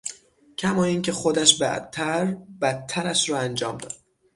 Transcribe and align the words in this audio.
کما 0.57 0.83
این 0.83 1.01
که 1.01 1.11
خودش 1.11 1.57
بعدتر 1.61 2.25
بدترش 2.61 3.29
را 3.29 3.37
انجام 3.39 3.77
داد 3.77 3.93